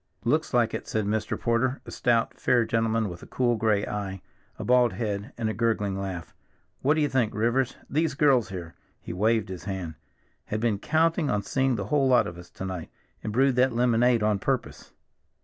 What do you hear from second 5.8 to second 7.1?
laugh. "What do you